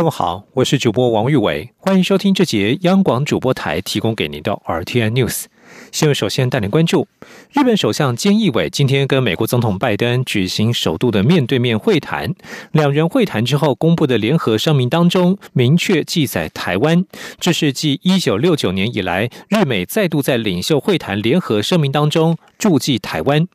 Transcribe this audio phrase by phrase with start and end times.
[0.00, 5.44] 各位好，我是主播王玉伟，欢迎收听这节央广主播台提供给您的 RTN News。
[5.92, 7.06] 新闻首先带您关注，
[7.52, 12.34] 日本首相菅义伟今天跟美国总统拜登举行首度的面对面会谈。
[12.72, 17.04] 两人会谈之后公布的联合声明当中，明确记载台湾，
[17.38, 23.46] 这是继一九六九年以来，日美再度在领袖会谈联合声明当中注记台湾。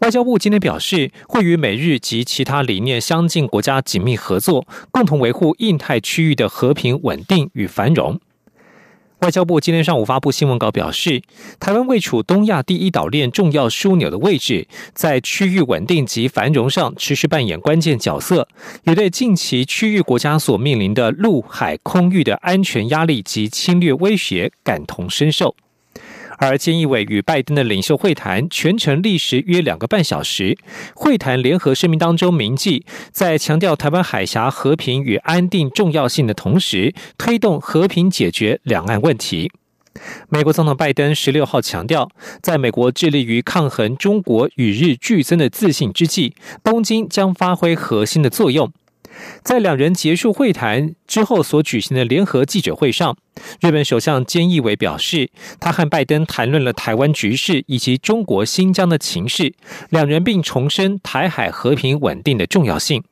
[0.00, 8.20] 外交部今天表示，会与美日及其他理念相近国家紧密合作，共同维护印太区域的和平稳定与繁荣。
[9.22, 11.20] 外交部今天上午发布新闻稿表示，
[11.58, 18.46] 台湾位处东亚第一岛链重要枢纽的位置，在区域稳定及繁荣上持续扮演关键角色，
[18.84, 25.56] 也对近期区域国家所面临的陆海空域的安全压力及侵略威胁感同身受。
[26.38, 30.56] 而菅义伟与拜登的领袖会谈全程历时约两个半小时。
[30.94, 39.52] 会谈联合声明当中铭记，在强调台湾海峡和平与安定重要性的同时，推动和平解决两岸问题。
[40.28, 42.08] 美国总统拜登十六号强调，
[42.40, 48.72] 在美国致力于抗衡中国与日俱增的自信之际，东京将发挥核心的作用。
[49.42, 53.16] 在两人结束会谈之后所举行的联合记者会上，
[53.60, 55.30] 日本首相菅义伟表示，
[55.60, 59.54] 他和拜登谈论了台湾局势以及中国新疆的情势，
[59.90, 63.02] 两人并重申台海和平稳定的重要性。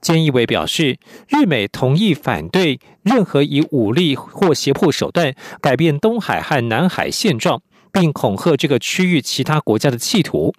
[0.00, 7.60] 菅义伟表示，日美同意反对任何以武力或胁迫手段改变东海和南海现状，
[7.92, 10.54] 并恐吓这个区域其他国家的企图。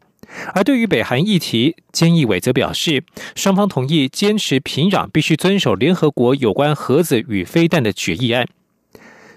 [0.53, 3.03] 而对于北韩议题，菅义伟则表示，
[3.35, 8.47] 双方同意坚持平壤必须遵守联合国有关核子与飞弹的决议案。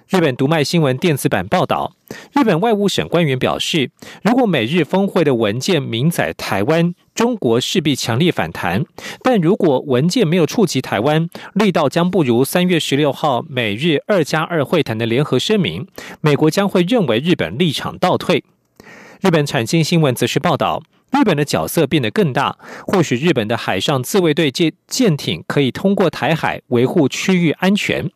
[0.09, 1.95] 日本读卖新闻电子版报道，
[2.35, 3.91] 日本外务省官员表示，
[4.23, 8.83] 如果美日峰会的文件明载台湾，中国势必强烈反弹；
[9.23, 15.87] 但如果文件没有触及台湾，力道将不如三月十六号美日二加二会谈的联合声明，
[16.21, 18.45] 美国将会认为日本立场倒退。
[19.23, 28.11] 日本产经新闻则是报道，日本的角色变得更大，或许日本的海上自卫队舰舰艇可以通过台海维护区域安全。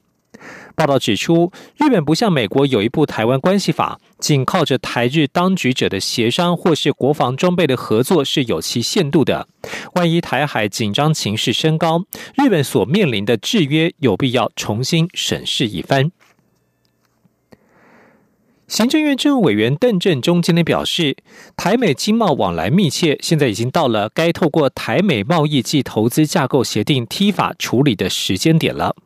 [0.75, 9.47] 报道指出，日本不像美国有一部台湾关系法，仅靠着台日当局者的协商或是国防装备的合作是有其限度的。
[9.95, 12.03] 万一台海紧张情势升高，
[12.35, 16.11] 日本所面临的制约有必要重新审视一番。
[18.69, 21.17] 行政院政务委员邓振中今天表示，
[21.57, 28.97] 台美经贸往来密切，现在已经到了该透过台美贸易暨投资架构协定 T 法处理的时间点了。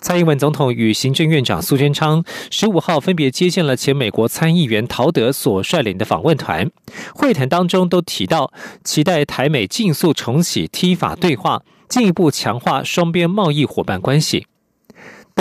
[0.00, 6.70] 蔡英文总统与行政院长苏贞昌十五号分别接见了前美国参议员陶德所率领的访问团，
[7.12, 8.52] 会谈当中都提到，
[8.84, 14.46] 期待台美尽速重启 T 法对话，进一步强化双边贸易伙伴关系。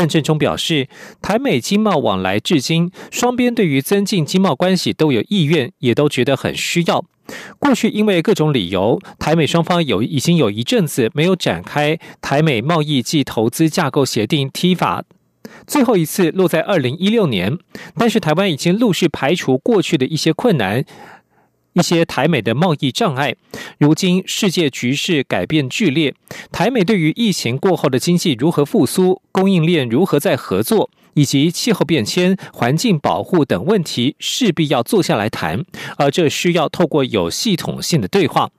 [0.01, 0.87] 邓振中表示，
[1.21, 7.05] 台美经贸往来至今，双边对于增进经贸关系都有意愿，也都觉得很需要。
[7.59, 15.03] 过去因为各种理由，台美双方有已经有一阵子没有展开台美贸易暨投资架构协定 T 法，
[15.67, 17.59] 最后一次落在二零一六年。
[17.95, 20.83] 但是台湾已经陆续排除过去的一些困难。
[21.73, 23.35] 一些台美的贸易障碍，
[23.77, 26.13] 如今世界局势改变剧烈，
[26.51, 35.63] 台美对于疫情过后的经济如何复苏、供应链如何再合作，以及气候变迁、环境保护等问题，势必要坐下来谈，
[35.97, 38.49] 而这需要透过有系统性的对话。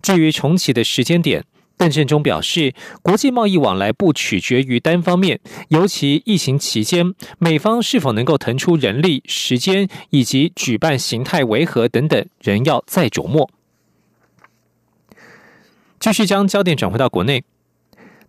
[0.00, 1.44] 至于重启的时间点。
[1.78, 13.50] 邓振中表示，国际贸易往来不取决于单方面，尤其疫情期间，美方是否能够腾出人力、时间以及举办形态为何等等，仍要再琢磨。
[16.00, 17.44] 继续将焦点转回到国内，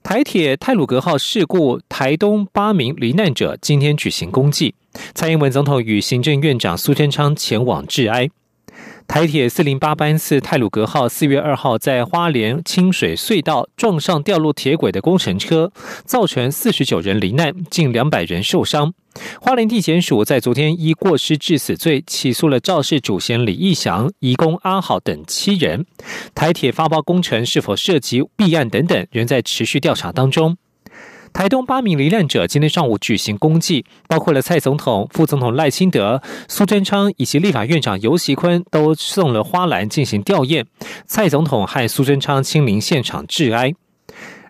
[0.03, 4.75] 台铁泰鲁格号事故，台东八名罹难者今天举行公祭，
[5.13, 8.29] 蔡英文总统与行政院长苏贞昌前往致哀。
[9.07, 15.71] 台铁四零八班次泰鲁格号四月二号在花莲清水隧道撞上掉落铁轨的工程车，
[16.05, 18.93] 造成四十九人罹难，近两百人受伤。
[19.41, 25.85] 花莲地检署在昨天依过失致死罪起诉了肇事主嫌李义祥、义工阿好等七人。
[26.35, 30.57] 台铁发包工程是否涉及弊案等等，仍在持续调查当中。
[31.37, 40.65] 台东八名罹难者今天上午举行公祭，包括了蔡总统、副总统赖清德、苏贞昌以及立法院长游锡坤都送了花篮进行吊唁。
[41.05, 43.75] 蔡总统和苏贞昌亲临现场致哀。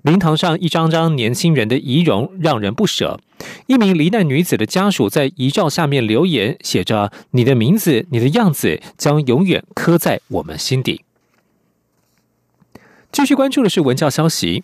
[0.04, 3.19] 灵堂上一张张年轻人的遗容让人不舍。
[3.66, 11.01] 一名罹难女子的家属在遗照下面留言，写着：“你的名字，你的样子，将永远刻在我们心底。”
[13.12, 14.63] 继续关注的是文教消息。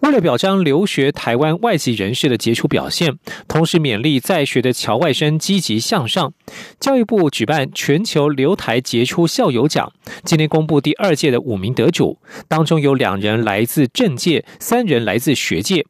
[0.00, 6.32] 为了表彰留学台湾外籍人士的杰出表现，同时勉励在学的侨外生积极向上，
[6.78, 9.92] 教育部举办全球留台杰出校友奖。
[10.24, 12.18] 今天公布第二届的五名得主，
[12.48, 15.84] 当中有两人来自政界，三人来自学界。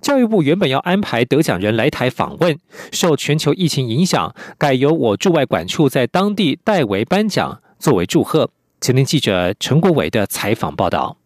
[0.00, 2.58] 教育部原本要安排得奖人来台访问，
[2.92, 8.50] 受全球疫情影响，改由我驻外管处在当地代为颁奖，作为祝贺。
[8.80, 11.16] 前天记者陈国伟的采访报道。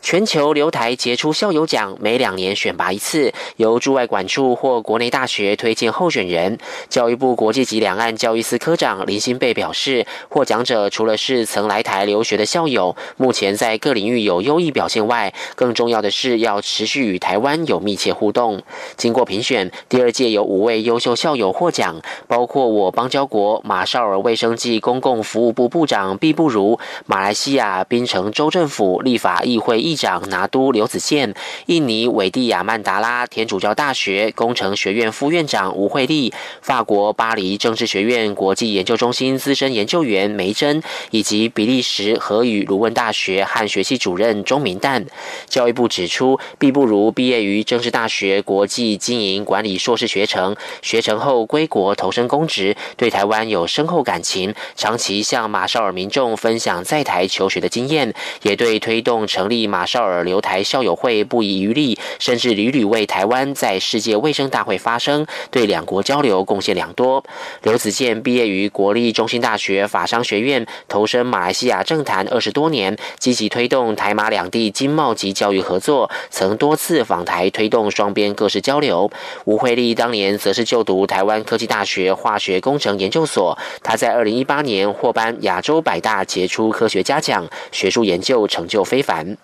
[0.00, 6.56] 全球留台杰出校友奖每两年选拔一次，由驻外管处或国内大学推荐候选人。
[6.88, 18.62] 教育部国际级两岸教育司科长林新贝表示，获奖者除了是曾来台留学的校友，目前在各领域有优异表现外，更重要的是要持续与台湾有密切互动。
[18.96, 29.87] 经过评选，第二届有五位优秀校友获奖，包括我邦交国马绍尔卫生暨公共服务部部长毕布如，马来西亚槟城州政府立法议会。
[29.88, 31.34] 议长拿督刘子健，
[31.66, 36.30] 印尼韦蒂亚曼达拉天主教大学工程学院副院长吴慧丽，
[36.60, 45.06] 法国巴黎政治学院国际研究中心资深研究员梅珍，以及比利时荷语卢汶大学汉学系主任钟明旦。
[45.46, 58.12] 教育部指出，毕不如毕业于政治大学国际经营管理硕士学程，学成后归国投身公职，对台湾有深厚感情，长期向马绍尔民众分享在台求学的经验，
[58.42, 59.77] 也对推动成立马。
[59.78, 67.22] 马绍尔留台校友会不遗余力，甚至屡屡为台湾在世界卫生大会发声，对两国交流贡献良多。
[67.62, 79.08] 刘子健毕业于国立中心大学法商学院，投身马来西亚政坛二十多年，积极推动台马两地经贸及教育合作，曾多次访台推动双边各式交流。
[79.44, 89.36] 吴慧丽当年则是就读台湾科技大学化学工程研究所，他在二零一八年获颁亚洲百大杰出科学家奖，学术研究成就非凡。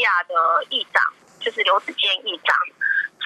[0.00, 0.34] 亚的
[0.70, 1.02] 议长
[1.40, 2.56] 就是刘子健议长，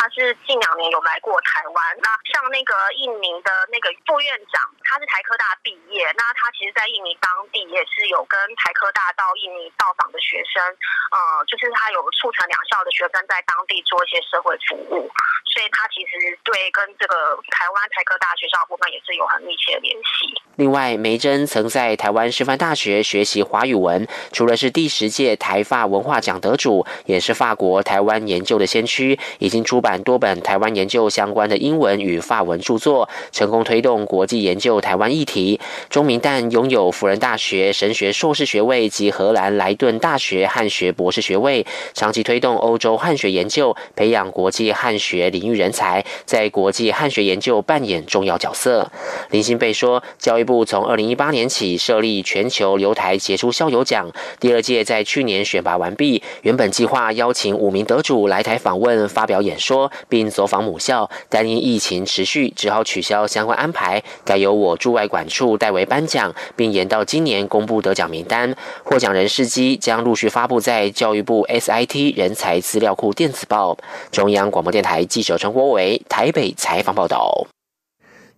[0.05, 1.77] 他是近两年有来过台湾。
[2.05, 10.61] 那像那个印尼的那个副院长，他是台科大毕业，那他其实，在印尼当地也是有跟台科大到印尼到访的学生，
[11.09, 15.09] 呃，就是他有促成两校的学生在当地做一些社会服务。
[15.49, 20.35] 所以，他其实对跟这个台湾台科大学校部分也是有很密切的联系。
[20.57, 35.61] 另外，梅珍曾在台湾师范大学学习华语文，除了是第十届台发文化奖得主，也是法国台湾研究的先驱，已经出版多本台湾研究相关的英文与法文著作，成功推动国际研究台湾议题。
[35.91, 45.25] 钟明旦拥有辅仁大学神学硕士学位及荷兰莱顿大学汉学博士学位，长期推动欧洲汉学研究，培养国际汉学。
[45.35, 48.91] 领域人才在国际汉学研究扮演重要角色。
[49.31, 54.09] 林新贝说，教育部从二零一八年起设立全球留台杰出校友奖，
[54.39, 56.23] 第二届在去年选拔完毕。
[56.43, 68.57] 原本计划邀请五名得主来台访问、发表演说，并走访母校，但因疫情持续，只好取消相关安排，改由我驻外管处代为颁奖，并延到今年公布得奖名单。
[68.83, 73.77] 获奖人事迹将陆续发布在教育部 SIT 人才资料库电子报。
[74.11, 75.35] 中央广播电台记者。
[75.37, 77.47] 陈国维台北采访报道。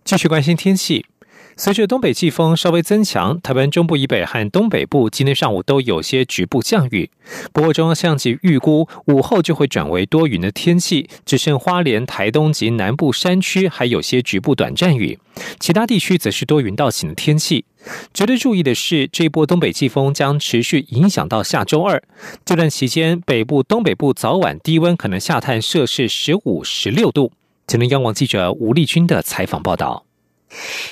[0.03, 1.05] 继续关心天气，
[1.59, 7.09] 随着东北季风稍微增强，台湾中部以北和东北部今天上午都有些局部降雨。
[7.51, 15.17] 不过中央相机预估午后就会转为多云的天气，只剩花莲、台东及南部山区还有些局部短暂雨，
[15.59, 17.65] 其他地区则是多云到晴的天气。
[18.13, 22.03] 值得注意的是，这波东北季风将持续影响到下周二。
[22.45, 27.31] 这段期间，北部、东北部早晚低温可能下探摄氏十五、十六度。
[27.65, 30.06] 请听央广记者吴丽君的采访报道。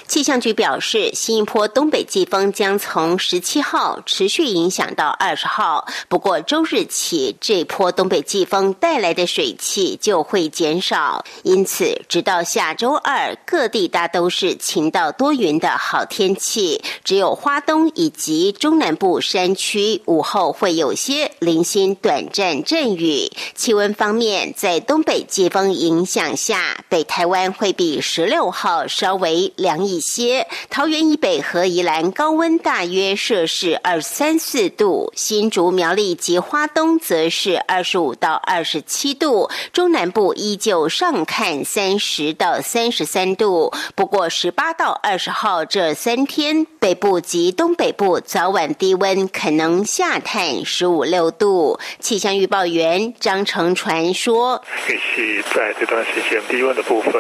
[0.08, 5.88] 气象局表示，新一波东北季风将从十七号持续影响到二十号。
[6.08, 16.82] 不过，周日起这波东北季风带来的水汽就会减少，因此直到下周二，各地大都是晴到多云的好天气。
[17.04, 23.32] 只有花东以及中南部山区午后会有些零星短暂阵雨。
[23.56, 29.45] 气温方面，在东北季风影响下，北台湾会比十六号稍微。
[29.56, 30.48] 凉一些。
[30.70, 43.72] 桃园以北和宜兰高温大约摄氏二三四度，新竹苗栗及花东则是二十五到二十七度，中南部依旧上看三十到三十三度。
[43.96, 51.80] 不过十八到二十号这三天，北部及东北部早晚低温可能下探十五六度。
[52.00, 57.14] 气象预报员张成传说：“预期在这段时间低温的部分，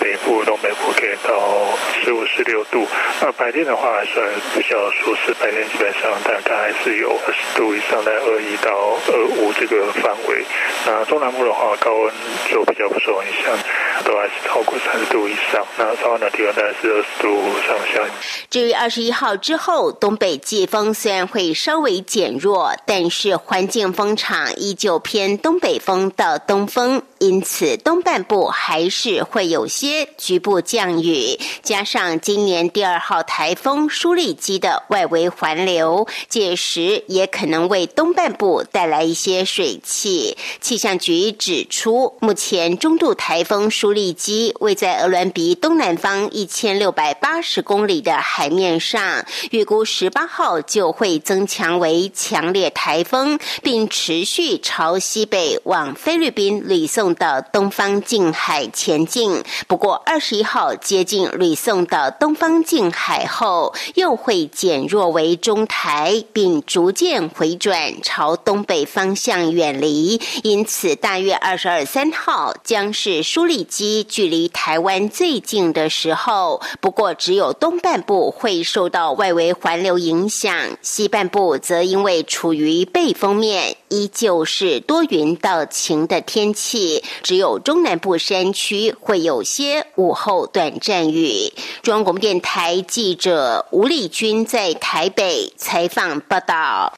[0.00, 1.34] 北部、东北部可以到
[2.02, 2.86] 十五、十六度。
[3.20, 8.70] 那白天的话还算比较舒适，白天基本上大概还是有二十度以上，在二一到
[9.08, 10.44] 二五这个范围。
[10.86, 12.12] 那中南部的话，高温
[12.50, 13.56] 就比较不受影响，
[14.04, 15.64] 都还是超过三十度以上。
[15.78, 17.28] 那早晚的低温大概是二十度
[17.66, 18.14] 上下。
[18.50, 27.02] 至于二十一号之后，东北季风虽然会稍微减弱，但是环境风场依旧偏东北风到东风。
[27.20, 40.36] 因此，东半部还是会有些局部降雨，加上今年第二号台风舒力基的外围环流，届时也可能为东半部带来一些水汽。
[40.60, 57.14] 气象局指出，目前中度台风舒力基位在鹅銮鼻东南方一千六百八十公里的海面上，预估十八号就会增强为强烈台风，并持续朝西北往菲律宾吕宋。
[57.14, 70.18] 到东方近海前进，不过二十一号接近吕宋到东方近海后，又会减弱为中台，并逐渐回转朝东北方向远离。
[70.42, 76.62] 因此，大约二十二三号将是舒力基距离台湾最近的时候。
[76.80, 87.04] 不过，只有东半部会受到外围环流影响，西半部则因为处于背风面，依旧是多云到晴的天气。
[87.22, 91.33] 只有中南部山区会有些午后短暂雨。
[91.82, 96.94] 中央广播电台记者吴丽君在台北采访报道。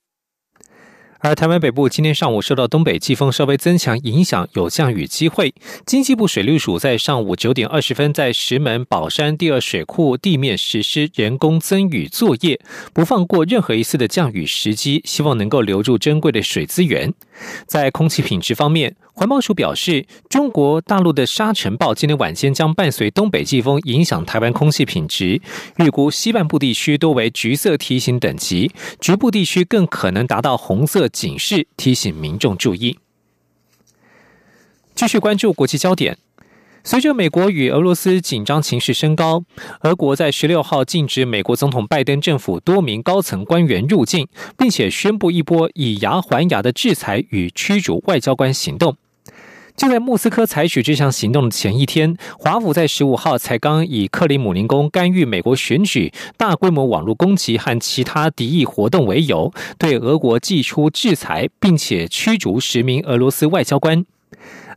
[1.20, 5.52] 而台湾北部今天上午受到东北季风稍微增强影响，有降雨机会。
[5.84, 12.60] 经济部水利署在上午九点二十分在石门宝山第二水库地面实施人工增雨作业，
[12.92, 17.12] 不放过任何一次的降雨时机，希望能够留住珍贵的水资源。
[17.66, 25.40] 在空气品质方面，环保署表示，中国大陆的沙尘暴今天晚间将伴随东北季风影响台湾空气品质，
[25.78, 28.70] 预估西半部地区多为橘色提醒等级，
[29.00, 32.98] 局部地区更可能达到红色警示，提醒民众注意。
[34.94, 36.18] 继续关注国际焦点。
[36.84, 39.42] 随着美国与俄罗斯紧张情势升高，
[39.80, 48.94] 俄国在十六号禁止美国总统拜登政府多名高层官员入境，并且宣布一波以牙还牙的制裁与驱逐外交官行动。
[49.76, 64.04] 就在莫斯科采取这项行动的前一天，华府在十五号才刚以克里姆林宫干预美国选举、大规模网络攻击和其他敌意活动为由，对俄国寄出制裁，并且驱逐十名俄罗斯外交官。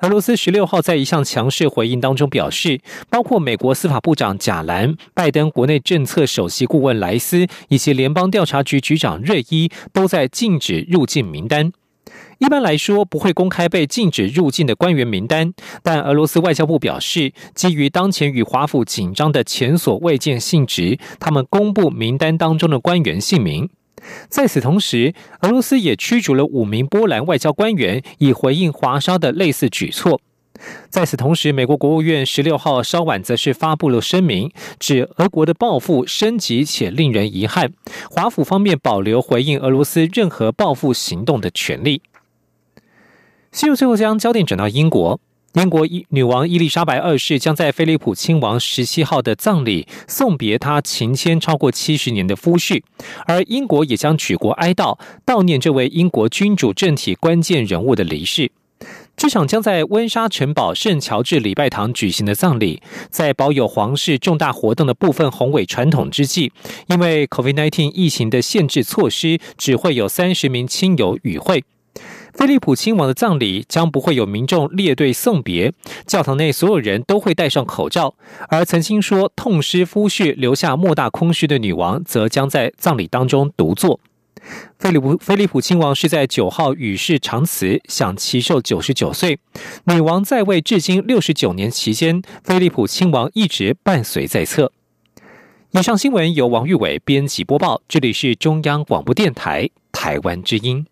[0.02, 2.80] 俄罗斯十六号在一项强势回应当中表示，
[3.10, 11.72] 包括美国司法部长贾兰、拜登国内政策首席顾问莱斯以及联邦调查局局长瑞伊都在禁止入境名单。
[12.40, 15.54] 一般来说，不会公开被禁止入境的官员名单，
[15.84, 23.70] 但俄罗斯外交部表示，基于当前与华府紧张的前所未见性质，他们公布名单当中的官员姓名。
[24.30, 30.22] 在此同时，俄罗斯也驱逐了五名波兰外交官员，以回应华沙的类似举措。
[30.90, 37.74] 在此同时，美国国务院十六号稍晚则是发布了声明，指俄国的报复升级且令人遗憾，
[38.10, 42.02] 华府方面保留回应俄罗斯任何报复行动的权利。
[43.52, 45.20] 新闻最后将焦点转到英国。
[45.54, 52.84] 英国伊女王伊丽莎白二世将在菲利普亲王十七号的葬礼送别他情牵超过七十年的夫婿，
[53.26, 58.52] 而英国也将举国哀悼悼念这位英国君主政体关键人物的离世。
[59.18, 62.80] 这场将在温莎城堡圣乔治礼拜堂举行的葬礼，
[63.10, 66.52] 在保有皇室重大活动的部分宏伟传统之际，
[66.88, 71.64] 因为 COVID-19 疫情的限制措施，只会有三十名亲友与会。
[72.40, 75.74] 菲利普亲王的葬礼将不会有民众列队送别，
[76.08, 78.16] 教堂内所有人都会戴上口罩。
[78.48, 84.00] 而曾经说痛失夫婿、留下莫大空虚的女王，则将在葬礼当中独坐。
[84.80, 89.38] 菲利普菲利普亲王是在九号与世长辞，享其寿九十九岁。
[89.84, 94.72] 女王在位至今六十九年期间，菲利普亲王一直伴随在侧。
[95.72, 100.86] 以上新闻由王玉伟编辑播报，这里是中央广播电台台湾之音。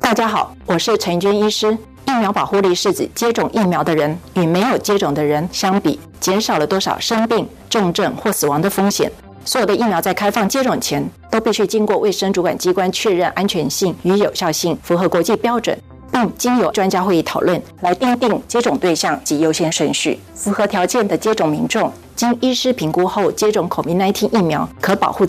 [0.00, 1.76] 大家好，我是陈娟医师。
[2.06, 9.10] 疫苗保护力是指接种疫苗的人与没有接种的人相比，减少了多少生病、重症或死亡的风险。
[9.44, 15.76] 所有的疫苗在开放接种前，都必须经过卫生主管机关确认安全性与有效性符合国际标准，
[16.12, 20.18] 并经由专家会议讨论来订定接种对象及优先顺序。
[20.34, 25.24] 符合条件的接种民众，经医师评估后接种 COVID-19 疫苗，可保护